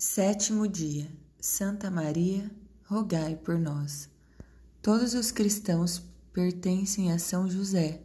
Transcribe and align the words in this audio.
Sétimo 0.00 0.68
dia. 0.68 1.10
Santa 1.40 1.90
Maria, 1.90 2.48
rogai 2.84 3.34
por 3.34 3.58
nós. 3.58 4.08
Todos 4.80 5.12
os 5.12 5.32
cristãos 5.32 6.00
pertencem 6.32 7.10
a 7.10 7.18
São 7.18 7.50
José, 7.50 8.00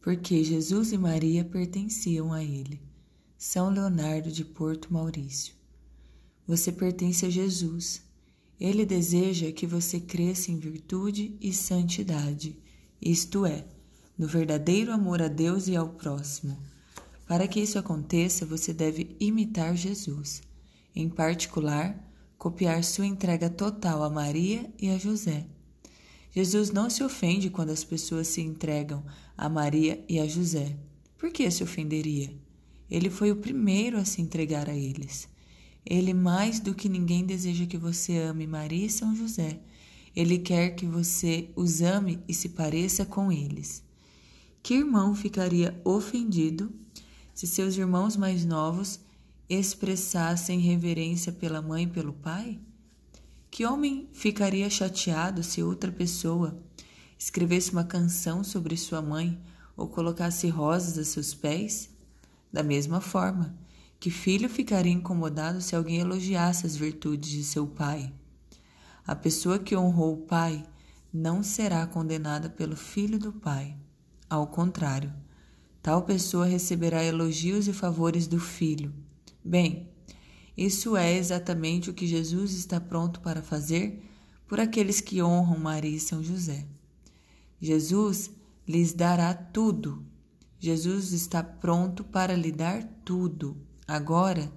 porque 0.00 0.42
Jesus 0.42 0.90
e 0.90 0.96
Maria 0.96 1.44
pertenciam 1.44 2.32
a 2.32 2.42
ele. 2.42 2.80
São 3.36 3.68
Leonardo 3.68 4.32
de 4.32 4.42
Porto 4.42 4.90
Maurício. 4.90 5.52
Você 6.46 6.72
pertence 6.72 7.26
a 7.26 7.30
Jesus. 7.30 8.00
Ele 8.58 8.86
deseja 8.86 9.52
que 9.52 9.66
você 9.66 10.00
cresça 10.00 10.50
em 10.50 10.58
virtude 10.58 11.36
e 11.42 11.52
santidade, 11.52 12.58
isto 13.02 13.44
é, 13.44 13.66
no 14.16 14.26
verdadeiro 14.26 14.92
amor 14.92 15.20
a 15.20 15.28
Deus 15.28 15.68
e 15.68 15.76
ao 15.76 15.90
próximo. 15.90 16.58
Para 17.26 17.46
que 17.46 17.60
isso 17.60 17.78
aconteça, 17.78 18.46
você 18.46 18.72
deve 18.72 19.14
imitar 19.20 19.76
Jesus 19.76 20.47
em 20.98 21.08
particular, 21.08 21.96
copiar 22.36 22.82
sua 22.82 23.06
entrega 23.06 23.48
total 23.48 24.02
a 24.02 24.10
Maria 24.10 24.68
e 24.76 24.90
a 24.90 24.98
José. 24.98 25.46
Jesus 26.32 26.72
não 26.72 26.90
se 26.90 27.04
ofende 27.04 27.50
quando 27.50 27.70
as 27.70 27.84
pessoas 27.84 28.26
se 28.26 28.40
entregam 28.40 29.04
a 29.36 29.48
Maria 29.48 30.04
e 30.08 30.18
a 30.18 30.26
José. 30.26 30.76
Por 31.16 31.30
que 31.30 31.48
se 31.52 31.62
ofenderia? 31.62 32.36
Ele 32.90 33.08
foi 33.10 33.30
o 33.30 33.36
primeiro 33.36 33.96
a 33.96 34.04
se 34.04 34.20
entregar 34.20 34.68
a 34.68 34.74
eles. 34.74 35.28
Ele 35.86 36.12
mais 36.12 36.58
do 36.58 36.74
que 36.74 36.88
ninguém 36.88 37.24
deseja 37.24 37.64
que 37.64 37.78
você 37.78 38.18
ame 38.18 38.44
Maria 38.44 38.86
e 38.86 38.90
São 38.90 39.14
José. 39.14 39.60
Ele 40.16 40.36
quer 40.38 40.70
que 40.70 40.84
você 40.84 41.48
os 41.54 41.80
ame 41.80 42.18
e 42.26 42.34
se 42.34 42.48
pareça 42.48 43.06
com 43.06 43.30
eles. 43.30 43.84
Que 44.64 44.74
irmão 44.74 45.14
ficaria 45.14 45.80
ofendido 45.84 46.72
se 47.32 47.46
seus 47.46 47.76
irmãos 47.76 48.16
mais 48.16 48.44
novos 48.44 48.98
expressassem 49.48 50.58
reverência 50.58 51.32
pela 51.32 51.62
mãe 51.62 51.84
e 51.84 51.88
pelo 51.88 52.12
pai? 52.12 52.60
Que 53.50 53.64
homem 53.64 54.06
ficaria 54.12 54.68
chateado 54.68 55.42
se 55.42 55.62
outra 55.62 55.90
pessoa 55.90 56.62
escrevesse 57.18 57.72
uma 57.72 57.84
canção 57.84 58.44
sobre 58.44 58.76
sua 58.76 59.00
mãe 59.00 59.40
ou 59.74 59.88
colocasse 59.88 60.48
rosas 60.48 60.98
a 60.98 61.04
seus 61.04 61.32
pés? 61.32 61.88
Da 62.52 62.62
mesma 62.62 63.00
forma, 63.00 63.58
que 63.98 64.10
filho 64.10 64.50
ficaria 64.50 64.92
incomodado 64.92 65.62
se 65.62 65.74
alguém 65.74 65.98
elogiasse 65.98 66.66
as 66.66 66.76
virtudes 66.76 67.30
de 67.30 67.42
seu 67.42 67.66
pai? 67.66 68.12
A 69.06 69.16
pessoa 69.16 69.58
que 69.58 69.74
honrou 69.74 70.12
o 70.12 70.26
pai 70.26 70.62
não 71.10 71.42
será 71.42 71.86
condenada 71.86 72.50
pelo 72.50 72.76
filho 72.76 73.18
do 73.18 73.32
pai. 73.32 73.74
Ao 74.28 74.46
contrário, 74.46 75.10
tal 75.82 76.02
pessoa 76.02 76.44
receberá 76.44 77.02
elogios 77.02 77.66
e 77.66 77.72
favores 77.72 78.26
do 78.26 78.38
filho 78.38 78.92
Bem, 79.48 79.88
isso 80.54 80.94
é 80.94 81.16
exatamente 81.16 81.88
o 81.88 81.94
que 81.94 82.06
Jesus 82.06 82.52
está 82.52 82.78
pronto 82.78 83.18
para 83.22 83.40
fazer 83.40 84.04
por 84.46 84.60
aqueles 84.60 85.00
que 85.00 85.22
honram 85.22 85.58
Maria 85.58 85.96
e 85.96 85.98
São 85.98 86.22
José. 86.22 86.66
Jesus 87.58 88.30
lhes 88.68 88.92
dará 88.92 89.32
tudo. 89.32 90.04
Jesus 90.58 91.12
está 91.12 91.42
pronto 91.42 92.04
para 92.04 92.36
lhe 92.36 92.52
dar 92.52 92.84
tudo. 93.06 93.56
Agora, 93.86 94.52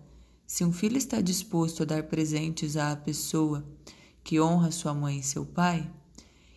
se 0.45 0.65
um 0.65 0.73
filho 0.73 0.97
está 0.97 1.21
disposto 1.21 1.83
a 1.83 1.85
dar 1.85 2.03
presentes 2.03 2.75
à 2.75 2.93
pessoa 2.93 3.65
que 4.21 4.41
honra 4.41 4.71
sua 4.71 4.93
mãe 4.93 5.19
e 5.19 5.23
seu 5.23 5.45
pai, 5.45 5.89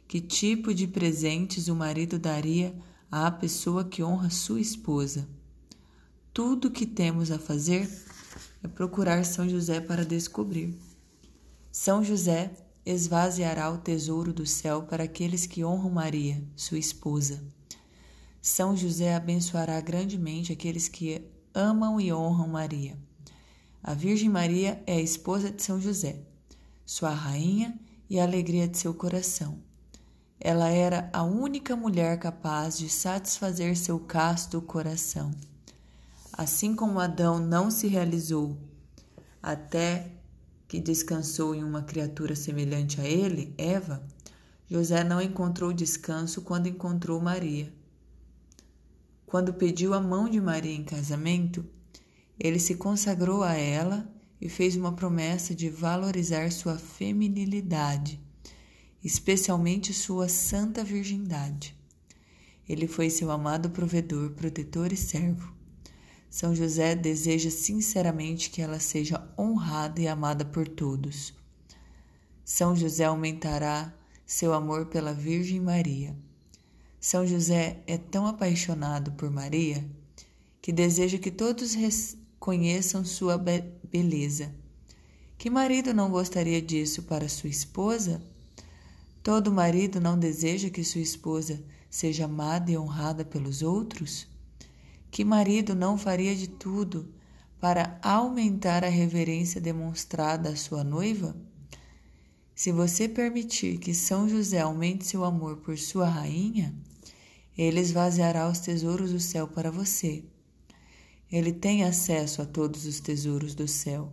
que 0.09 0.21
tipo 0.21 0.75
de 0.75 0.89
presentes 0.89 1.69
o 1.69 1.77
marido 1.77 2.19
daria 2.19 2.75
à 3.09 3.31
pessoa 3.31 3.85
que 3.85 4.03
honra 4.03 4.29
sua 4.29 4.61
esposa? 4.61 5.29
Tudo 6.33 6.67
o 6.67 6.71
que 6.73 6.85
temos 6.85 7.31
a 7.31 7.39
fazer 7.39 7.89
é 8.65 8.69
procurar 8.69 9.25
São 9.27 9.47
José 9.47 9.79
para 9.79 10.07
descobrir. 10.07 10.75
São 11.71 12.03
José 12.03 12.51
esvaziará 12.87 13.71
o 13.71 13.77
tesouro 13.77 14.33
do 14.33 14.47
céu 14.47 14.85
para 14.85 15.05
aqueles 15.05 15.45
que 15.45 15.63
honram 15.63 15.91
Maria, 15.91 16.43
sua 16.57 16.79
esposa. 16.79 17.45
São 18.41 18.75
José 18.75 19.15
abençoará 19.15 19.79
grandemente 19.83 20.51
aqueles 20.51 20.89
que 20.89 21.23
amam 21.55 22.01
e 22.01 22.11
honram 22.11 22.49
Maria. 22.49 22.97
A 23.83 23.93
Virgem 23.93 24.31
Maria 24.31 24.83
é 24.87 24.95
a 24.95 25.01
esposa 25.01 25.51
de 25.51 25.63
São 25.63 25.79
José, 25.79 26.17
sua 26.87 27.11
rainha 27.11 27.79
e 28.09 28.19
a 28.19 28.23
alegria 28.23 28.67
de 28.67 28.79
seu 28.79 28.95
coração. 28.95 29.59
Ela 30.41 30.69
era 30.69 31.11
a 31.13 31.23
única 31.23 31.77
mulher 31.77 32.19
capaz 32.19 32.79
de 32.79 32.89
satisfazer 32.89 33.77
seu 33.77 34.01
casto 34.01 34.61
coração. 34.63 35.33
Assim 36.37 36.75
como 36.75 36.99
Adão 36.99 37.39
não 37.39 37.71
se 37.71 37.87
realizou 37.87 38.59
até 39.41 40.11
que 40.67 40.81
descansou 40.81 41.55
em 41.55 41.63
uma 41.63 41.83
criatura 41.83 42.35
semelhante 42.35 43.01
a 43.01 43.05
ele, 43.05 43.55
Eva, 43.57 44.05
José 44.69 45.05
não 45.05 45.23
encontrou 45.23 45.73
descanso 45.73 46.43
quando 46.43 46.67
encontrou 46.67 47.21
Maria. 47.21 47.73
Quando 49.25 49.55
pediu 49.55 49.95
a 49.95 50.01
mão 50.01 50.29
de 50.29 50.41
Maria 50.41 50.75
em 50.75 50.83
casamento, 50.83 51.65
ele 52.37 52.59
se 52.59 52.75
consagrou 52.75 53.45
a 53.45 53.55
ela 53.55 54.05
e 54.41 54.49
fez 54.49 54.75
uma 54.75 54.93
promessa 54.93 55.55
de 55.55 55.71
valorizar 55.71 56.51
sua 56.51 56.77
feminilidade, 56.77 58.21
especialmente 59.05 59.95
sua 59.95 60.29
santa 60.29 60.83
virgindade. 60.83 61.77
Ele 62.69 62.89
foi 62.89 63.09
seu 63.09 63.31
amado 63.31 63.71
provedor, 63.71 64.31
protetor 64.31 64.93
e 64.93 64.97
servo. 64.97 65.55
São 66.35 66.53
José 66.53 66.97
deseja 66.97 67.49
sinceramente 67.49 68.51
que 68.51 68.61
ela 68.61 68.81
seja 68.81 69.25
honrada 69.39 70.01
e 70.01 70.09
amada 70.09 70.45
por 70.45 70.67
todos. 70.67 71.33
São 72.45 72.75
José 72.75 73.05
aumentará 73.05 73.95
seu 74.27 74.53
amor 74.53 74.87
pela 74.87 75.15
Virgem 75.15 75.61
Maria. 75.61 76.13
São 77.01 77.25
José 77.25 77.85
é 77.87 77.97
tão 77.97 78.27
apaixonado 78.27 79.13
por 79.13 79.31
Maria 79.31 79.89
que 80.61 80.73
deseja 80.73 81.19
que 81.19 81.31
todos 81.31 81.75
reconheçam 81.75 83.05
sua 83.05 83.39
be 83.39 83.63
beleza. 83.89 84.53
Que 85.39 85.49
marido 85.49 85.95
não 85.95 86.11
gostaria 86.11 86.61
disso 86.61 87.05
para 87.05 87.29
sua 87.29 87.49
esposa? 87.49 88.21
Todo 89.23 89.53
marido 89.53 90.01
não 90.01 90.19
deseja 90.19 90.69
que 90.69 90.83
sua 90.83 91.01
esposa 91.01 91.63
seja 91.89 92.25
amada 92.25 92.73
e 92.73 92.77
honrada 92.77 93.25
pelos 93.25 93.63
outros? 93.63 94.34
Que 95.15 95.25
marido 95.25 95.77
não 95.77 95.97
faria 95.97 96.35
de 96.35 96.49
tudo 96.49 97.09
para 97.61 98.01
aumentar 98.03 98.83
a 98.83 98.89
reverência 98.89 99.61
demonstrada 99.61 100.49
à 100.49 100.57
sua 100.57 100.83
noiva? 100.83 101.37
Se 102.53 102.73
você 102.73 103.09
permitir 103.09 103.79
que 103.79 103.95
São 103.95 104.29
José 104.29 104.59
aumente 104.59 105.07
seu 105.07 105.23
amor 105.23 105.59
por 105.59 105.79
sua 105.79 106.09
rainha, 106.09 106.75
ele 107.57 107.79
esvaziará 107.79 108.49
os 108.51 108.59
tesouros 108.59 109.13
do 109.13 109.21
céu 109.21 109.47
para 109.47 109.71
você. 109.71 110.25
Ele 111.31 111.53
tem 111.53 111.85
acesso 111.85 112.43
a 112.43 112.45
todos 112.45 112.85
os 112.85 112.99
tesouros 112.99 113.55
do 113.55 113.69
céu. 113.69 114.13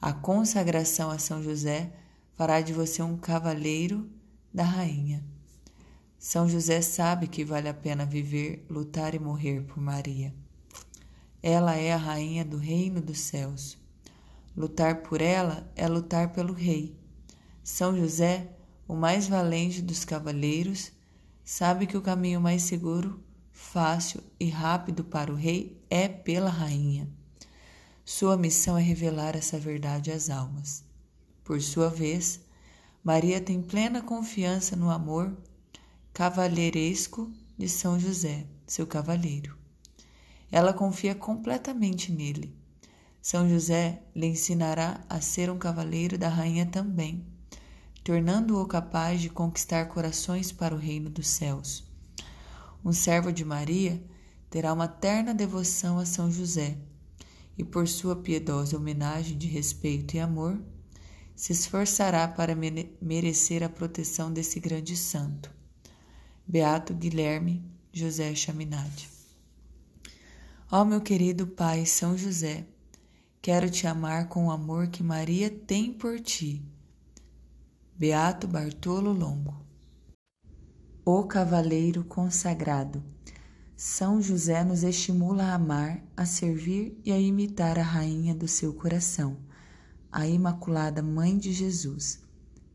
A 0.00 0.14
consagração 0.14 1.10
a 1.10 1.18
São 1.18 1.42
José 1.42 1.92
fará 2.32 2.62
de 2.62 2.72
você 2.72 3.02
um 3.02 3.18
cavaleiro 3.18 4.08
da 4.50 4.64
rainha. 4.64 5.22
São 6.22 6.46
José 6.46 6.82
sabe 6.82 7.26
que 7.26 7.46
vale 7.46 7.66
a 7.66 7.72
pena 7.72 8.04
viver, 8.04 8.62
lutar 8.68 9.14
e 9.14 9.18
morrer 9.18 9.62
por 9.62 9.80
Maria. 9.80 10.34
Ela 11.42 11.76
é 11.76 11.94
a 11.94 11.96
rainha 11.96 12.44
do 12.44 12.58
reino 12.58 13.00
dos 13.00 13.20
céus. 13.20 13.78
Lutar 14.54 14.96
por 14.96 15.22
ela 15.22 15.66
é 15.74 15.88
lutar 15.88 16.30
pelo 16.34 16.52
rei. 16.52 16.94
São 17.64 17.96
José, 17.96 18.50
o 18.86 18.94
mais 18.94 19.28
valente 19.28 19.80
dos 19.80 20.04
cavaleiros, 20.04 20.92
sabe 21.42 21.86
que 21.86 21.96
o 21.96 22.02
caminho 22.02 22.38
mais 22.38 22.64
seguro, 22.64 23.24
fácil 23.50 24.22
e 24.38 24.50
rápido 24.50 25.02
para 25.02 25.32
o 25.32 25.36
rei 25.36 25.82
é 25.88 26.06
pela 26.06 26.50
rainha. 26.50 27.08
Sua 28.04 28.36
missão 28.36 28.76
é 28.76 28.82
revelar 28.82 29.34
essa 29.34 29.58
verdade 29.58 30.12
às 30.12 30.28
almas. 30.28 30.84
Por 31.42 31.62
sua 31.62 31.88
vez, 31.88 32.40
Maria 33.02 33.40
tem 33.40 33.62
plena 33.62 34.02
confiança 34.02 34.76
no 34.76 34.90
amor 34.90 35.34
cavalheiresco 36.12 37.32
de 37.56 37.68
São 37.68 37.98
José, 37.98 38.46
seu 38.66 38.86
cavaleiro. 38.86 39.56
Ela 40.50 40.72
confia 40.72 41.14
completamente 41.14 42.10
nele. 42.10 42.54
São 43.22 43.48
José 43.48 44.02
lhe 44.14 44.26
ensinará 44.26 45.04
a 45.08 45.20
ser 45.20 45.50
um 45.50 45.58
cavaleiro 45.58 46.18
da 46.18 46.28
rainha 46.28 46.66
também, 46.66 47.24
tornando-o 48.02 48.66
capaz 48.66 49.20
de 49.20 49.30
conquistar 49.30 49.86
corações 49.86 50.50
para 50.50 50.74
o 50.74 50.78
reino 50.78 51.08
dos 51.08 51.28
céus. 51.28 51.84
Um 52.84 52.92
servo 52.92 53.32
de 53.32 53.44
Maria 53.44 54.02
terá 54.48 54.72
uma 54.72 54.88
terna 54.88 55.32
devoção 55.32 55.98
a 55.98 56.04
São 56.04 56.30
José 56.30 56.76
e, 57.56 57.64
por 57.64 57.86
sua 57.86 58.16
piedosa 58.16 58.76
homenagem 58.76 59.38
de 59.38 59.46
respeito 59.46 60.16
e 60.16 60.20
amor, 60.20 60.60
se 61.36 61.52
esforçará 61.52 62.26
para 62.26 62.56
merecer 63.00 63.62
a 63.62 63.68
proteção 63.68 64.32
desse 64.32 64.58
grande 64.58 64.96
santo. 64.96 65.59
Beato 66.52 66.92
Guilherme 66.92 67.64
José 67.92 68.34
Chaminade. 68.34 69.08
Ó 70.68 70.84
meu 70.84 71.00
querido 71.00 71.46
Pai 71.46 71.86
São 71.86 72.18
José, 72.18 72.66
quero 73.40 73.70
te 73.70 73.86
amar 73.86 74.26
com 74.26 74.48
o 74.48 74.50
amor 74.50 74.88
que 74.88 75.00
Maria 75.00 75.48
tem 75.48 75.92
por 75.92 76.18
ti. 76.18 76.60
Beato 77.96 78.48
Bartolo 78.48 79.12
Longo. 79.12 79.64
O 81.04 81.22
Cavaleiro 81.22 82.02
Consagrado. 82.02 83.00
São 83.76 84.20
José 84.20 84.64
nos 84.64 84.82
estimula 84.82 85.44
a 85.44 85.54
amar, 85.54 86.02
a 86.16 86.26
servir 86.26 87.00
e 87.04 87.12
a 87.12 87.20
imitar 87.20 87.78
a 87.78 87.84
rainha 87.84 88.34
do 88.34 88.48
seu 88.48 88.74
coração 88.74 89.36
a 90.10 90.26
Imaculada 90.26 91.00
Mãe 91.00 91.38
de 91.38 91.52
Jesus, 91.52 92.20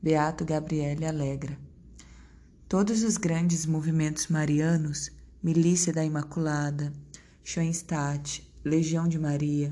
Beato 0.01 0.45
Gabriele 0.45 1.05
Alegra. 1.05 1.59
Todos 2.67 3.03
os 3.03 3.15
grandes 3.15 3.63
movimentos 3.67 4.25
marianos, 4.25 5.11
Milícia 5.41 5.93
da 5.93 6.03
Imaculada, 6.03 6.91
Schoenstatt, 7.43 8.51
Legião 8.65 9.07
de 9.07 9.19
Maria, 9.19 9.71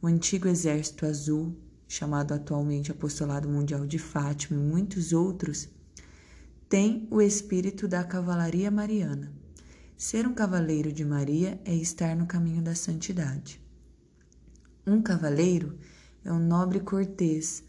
o 0.00 0.06
antigo 0.06 0.46
Exército 0.46 1.04
Azul, 1.04 1.58
chamado 1.88 2.32
atualmente 2.32 2.92
Apostolado 2.92 3.48
Mundial 3.48 3.84
de 3.84 3.98
Fátima 3.98 4.56
e 4.56 4.62
muitos 4.62 5.12
outros, 5.12 5.68
têm 6.68 7.08
o 7.10 7.20
espírito 7.20 7.88
da 7.88 8.04
cavalaria 8.04 8.70
mariana. 8.70 9.32
Ser 9.96 10.24
um 10.24 10.32
cavaleiro 10.32 10.92
de 10.92 11.04
Maria 11.04 11.60
é 11.64 11.74
estar 11.74 12.14
no 12.14 12.24
caminho 12.24 12.62
da 12.62 12.76
santidade. 12.76 13.60
Um 14.86 15.02
cavaleiro 15.02 15.76
é 16.24 16.32
um 16.32 16.38
nobre 16.38 16.78
cortês, 16.78 17.64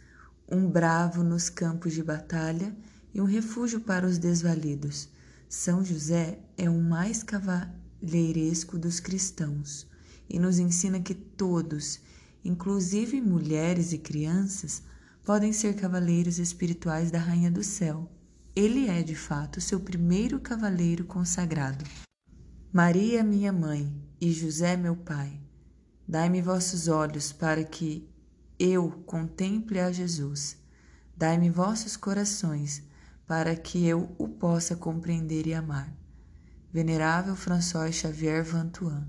um 0.48 0.69
bravo 0.69 1.24
nos 1.24 1.50
campos 1.50 1.92
de 1.92 2.04
batalha 2.04 2.71
e 3.13 3.21
um 3.21 3.25
refúgio 3.25 3.79
para 3.79 4.06
os 4.06 4.17
desvalidos. 4.17 5.09
São 5.47 5.83
José 5.83 6.39
é 6.57 6.69
o 6.69 6.79
mais 6.79 7.23
cavalheiresco 7.23 8.77
dos 8.77 9.00
cristãos 9.00 9.88
e 10.29 10.38
nos 10.38 10.59
ensina 10.59 11.00
que 11.00 11.15
todos, 11.15 12.00
inclusive 12.45 13.19
mulheres 13.19 13.91
e 13.91 13.97
crianças, 13.97 14.83
podem 15.23 15.51
ser 15.51 15.75
cavaleiros 15.75 16.39
espirituais 16.39 17.11
da 17.11 17.19
Rainha 17.19 17.50
do 17.50 17.63
Céu. 17.63 18.09
Ele 18.56 18.88
é, 18.88 19.01
de 19.01 19.15
fato, 19.15 19.61
seu 19.61 19.79
primeiro 19.79 20.39
cavaleiro 20.39 21.06
consagrado. 21.06 21.83
Maria, 22.71 23.23
minha 23.23 23.51
mãe, 23.51 23.91
e 24.21 24.31
José, 24.31 24.75
meu 24.75 24.95
pai, 24.95 25.39
dai-me 26.07 26.41
vossos 26.41 26.88
olhos 26.88 27.31
para 27.31 27.63
que 27.63 28.07
eu 28.59 28.91
contemple 29.06 29.79
a 29.79 29.91
Jesus. 29.91 30.57
Dai-me 31.15 31.50
vossos 31.50 31.95
corações, 31.95 32.83
para 33.30 33.56
que 33.56 33.86
eu 33.86 34.10
o 34.18 34.28
possa 34.28 34.76
compreender 34.76 35.46
e 35.46 35.54
amar. 35.54 35.96
Venerável 36.74 37.36
François 37.36 37.94
Xavier 37.94 38.44
Vantuan. 38.44 39.08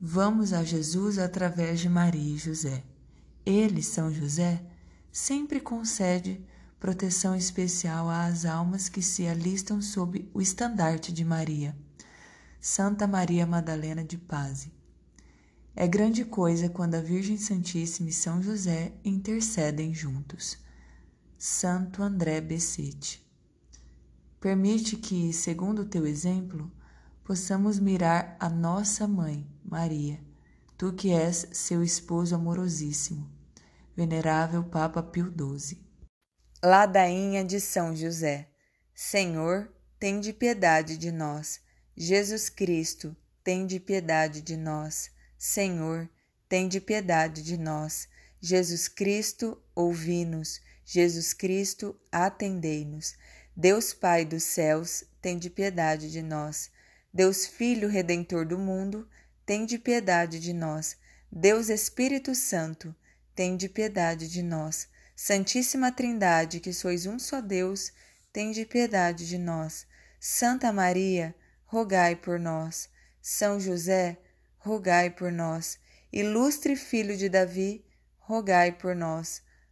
Vamos 0.00 0.54
a 0.54 0.64
Jesus 0.64 1.18
através 1.18 1.78
de 1.78 1.90
Maria 1.90 2.34
e 2.34 2.38
José. 2.38 2.84
Ele, 3.44 3.82
São 3.82 4.10
José, 4.10 4.64
sempre 5.12 5.60
concede 5.60 6.42
proteção 6.80 7.36
especial 7.36 8.08
às 8.08 8.46
almas 8.46 8.88
que 8.88 9.02
se 9.02 9.26
alistam 9.26 9.82
sob 9.82 10.26
o 10.32 10.40
estandarte 10.40 11.12
de 11.12 11.26
Maria. 11.26 11.76
Santa 12.58 13.06
Maria 13.06 13.46
Madalena 13.46 14.02
de 14.02 14.16
Paz. 14.16 14.70
É 15.76 15.86
grande 15.86 16.24
coisa 16.24 16.70
quando 16.70 16.94
a 16.94 17.00
Virgem 17.02 17.36
Santíssima 17.36 18.08
e 18.08 18.12
São 18.12 18.42
José 18.42 18.94
intercedem 19.04 19.92
juntos. 19.92 20.62
Santo 21.44 22.04
André 22.04 22.40
Becete. 22.40 23.20
Permite 24.38 24.96
que, 24.96 25.32
segundo 25.32 25.82
o 25.82 25.84
teu 25.84 26.06
exemplo, 26.06 26.70
possamos 27.24 27.80
mirar 27.80 28.36
a 28.38 28.48
nossa 28.48 29.08
mãe, 29.08 29.44
Maria, 29.64 30.20
tu 30.78 30.92
que 30.92 31.10
és 31.10 31.48
seu 31.50 31.82
esposo 31.82 32.36
amorosíssimo, 32.36 33.28
venerável 33.96 34.62
Papa 34.62 35.02
Pio 35.02 35.34
XII. 35.36 35.84
Ladainha 36.62 37.44
de 37.44 37.58
São 37.58 37.92
José. 37.92 38.48
Senhor, 38.94 39.68
tem 39.98 40.20
de 40.20 40.32
piedade 40.32 40.96
de 40.96 41.10
nós. 41.10 41.60
Jesus 41.96 42.48
Cristo, 42.48 43.16
tem 43.42 43.66
de 43.66 43.80
piedade 43.80 44.42
de 44.42 44.56
nós. 44.56 45.10
Senhor, 45.36 46.08
tende 46.48 46.80
piedade 46.80 47.42
de 47.42 47.56
nós. 47.58 48.06
Jesus 48.40 48.86
Cristo, 48.86 49.60
ouvi-nos. 49.74 50.60
Jesus 50.84 51.32
Cristo, 51.32 51.98
atendei-nos. 52.10 53.14
Deus 53.56 53.92
Pai 53.92 54.24
dos 54.24 54.42
céus, 54.44 55.04
tende 55.20 55.50
piedade 55.50 56.10
de 56.10 56.22
nós. 56.22 56.70
Deus 57.12 57.46
Filho 57.46 57.88
Redentor 57.88 58.46
do 58.46 58.58
mundo, 58.58 59.08
tende 59.44 59.78
piedade 59.78 60.40
de 60.40 60.52
nós. 60.52 60.96
Deus 61.30 61.68
Espírito 61.68 62.34
Santo, 62.34 62.94
tende 63.34 63.68
piedade 63.68 64.28
de 64.28 64.42
nós. 64.42 64.88
Santíssima 65.14 65.92
Trindade, 65.92 66.60
que 66.60 66.72
sois 66.72 67.06
um 67.06 67.18
só 67.18 67.40
Deus, 67.40 67.92
tende 68.32 68.64
piedade 68.64 69.28
de 69.28 69.38
nós. 69.38 69.86
Santa 70.18 70.72
Maria, 70.72 71.34
rogai 71.64 72.16
por 72.16 72.38
nós. 72.38 72.88
São 73.20 73.60
José, 73.60 74.18
rogai 74.58 75.10
por 75.10 75.30
nós. 75.30 75.78
Ilustre 76.12 76.76
filho 76.76 77.16
de 77.16 77.28
Davi, 77.28 77.84
rogai 78.18 78.72
por 78.72 78.96
nós. 78.96 79.42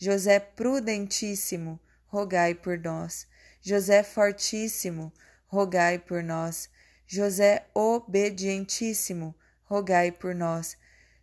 José 0.00 0.38
Prudentíssimo, 0.38 1.80
rogai 2.06 2.54
por 2.54 2.78
nós. 2.78 3.26
José 3.60 4.04
Fortíssimo, 4.04 5.12
rogai 5.48 5.98
por 5.98 6.22
nós. 6.22 6.70
José 7.04 7.66
Obedientíssimo, 7.74 9.34
rogai 9.64 10.12
por 10.12 10.36
nós. 10.36 10.76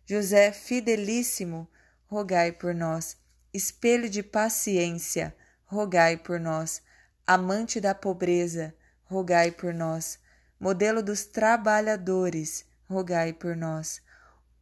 José 0.04 0.52
Fidelíssimo, 0.52 1.66
rogai 2.06 2.52
por 2.52 2.74
nós. 2.74 3.16
Espelho 3.50 4.10
de 4.10 4.22
paciência, 4.22 5.34
rogai 5.64 6.18
por 6.18 6.38
nós. 6.38 6.82
Amante 7.26 7.80
da 7.80 7.94
pobreza, 7.94 8.74
rogai 9.04 9.52
por 9.52 9.72
nós. 9.72 10.18
Modelo 10.60 11.02
dos 11.02 11.24
trabalhadores, 11.24 12.66
rogai 12.86 13.32
por 13.32 13.56
nós. 13.56 14.02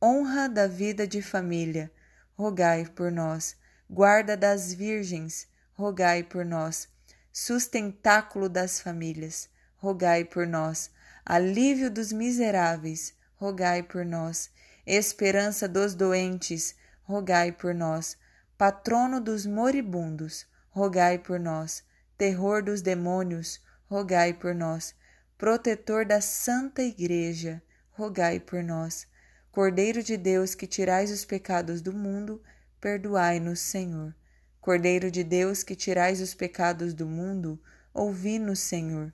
Honra 0.00 0.48
da 0.48 0.68
vida 0.68 1.04
de 1.04 1.20
família, 1.20 1.90
rogai 2.38 2.86
por 2.86 3.10
nós. 3.10 3.56
Guarda 3.94 4.36
das 4.36 4.74
virgens, 4.74 5.46
rogai 5.74 6.24
por 6.24 6.44
nós. 6.44 6.88
Sustentáculo 7.32 8.48
das 8.48 8.80
famílias, 8.80 9.48
rogai 9.76 10.24
por 10.24 10.48
nós. 10.48 10.90
Alívio 11.24 11.88
dos 11.88 12.12
miseráveis, 12.12 13.14
rogai 13.36 13.84
por 13.84 14.04
nós. 14.04 14.50
Esperança 14.84 15.68
dos 15.68 15.94
doentes, 15.94 16.74
rogai 17.04 17.52
por 17.52 17.72
nós. 17.72 18.16
Patrono 18.58 19.20
dos 19.20 19.46
moribundos, 19.46 20.44
rogai 20.70 21.16
por 21.16 21.38
nós. 21.38 21.84
Terror 22.18 22.64
dos 22.64 22.82
demônios, 22.82 23.60
rogai 23.88 24.34
por 24.34 24.56
nós. 24.56 24.92
Protetor 25.38 26.04
da 26.04 26.20
Santa 26.20 26.82
Igreja, 26.82 27.62
rogai 27.92 28.40
por 28.40 28.60
nós. 28.60 29.06
Cordeiro 29.52 30.02
de 30.02 30.16
Deus 30.16 30.52
que 30.52 30.66
tirais 30.66 31.12
os 31.12 31.24
pecados 31.24 31.80
do 31.80 31.92
mundo, 31.92 32.42
perdoai-nos, 32.84 33.60
Senhor. 33.60 34.14
Cordeiro 34.60 35.10
de 35.10 35.24
Deus 35.24 35.62
que 35.62 35.74
tirais 35.74 36.20
os 36.20 36.34
pecados 36.34 36.92
do 36.92 37.06
mundo, 37.06 37.58
ouvi-nos, 37.94 38.60
Senhor. 38.60 39.10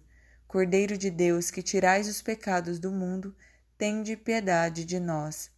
Cordeiro 0.48 0.98
de 0.98 1.08
Deus 1.08 1.52
que 1.52 1.62
tirais 1.62 2.08
os 2.08 2.20
pecados 2.20 2.80
do 2.80 2.90
mundo, 2.90 3.32
tende 3.78 4.16
piedade 4.16 4.84
de 4.84 4.98
nós. 4.98 5.52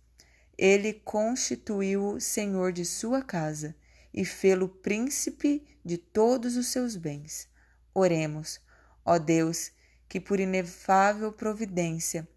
Ele 0.59 0.93
constituiu-o 0.93 2.21
senhor 2.21 2.71
de 2.71 2.85
sua 2.85 3.23
casa 3.23 3.75
e 4.13 4.27
fê-lo 4.27 4.69
príncipe 4.69 5.67
de 5.83 5.97
todos 5.97 6.59
os 6.59 6.67
seus 6.67 6.97
bens. 6.97 7.49
Oremos, 7.95 8.61
ó 9.07 9.19
Deus, 9.19 9.73
que 10.07 10.21
por 10.21 10.39
inefável 10.39 11.33
providência 11.33 12.29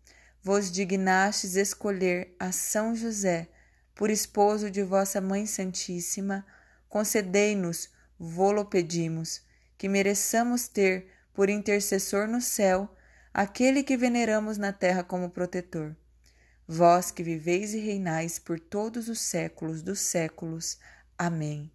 vos 0.41 0.71
dignastes 0.71 1.57
escolher 1.57 2.33
a 2.39 2.53
São 2.53 2.95
José 2.95 3.49
por 3.95 4.09
esposo 4.09 4.69
de 4.69 4.83
vossa 4.83 5.21
Mãe 5.21 5.47
Santíssima, 5.47 6.45
concedei-nos, 6.89 7.89
vô-lo 8.19 8.65
pedimos, 8.65 9.41
que 9.77 9.89
mereçamos 9.89 10.67
ter 10.67 11.07
por 11.33 11.49
intercessor 11.49 12.27
no 12.27 12.41
céu 12.41 12.89
aquele 13.33 13.83
que 13.83 13.97
veneramos 13.97 14.57
na 14.57 14.71
terra 14.71 15.03
como 15.03 15.29
protetor. 15.29 15.95
Vós 16.67 17.11
que 17.11 17.23
viveis 17.23 17.73
e 17.73 17.79
reinais 17.79 18.39
por 18.39 18.59
todos 18.59 19.09
os 19.09 19.19
séculos 19.19 19.81
dos 19.81 19.99
séculos. 19.99 20.77
Amém. 21.17 21.74